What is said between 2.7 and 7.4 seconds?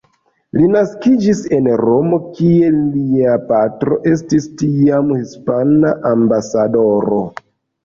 lia patro estis tiam hispana ambasadoro.